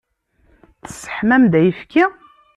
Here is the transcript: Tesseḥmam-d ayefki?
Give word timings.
Tesseḥmam-d 0.85 1.53
ayefki? 1.59 2.03